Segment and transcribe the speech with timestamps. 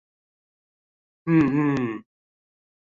[1.27, 2.03] 嗯嗯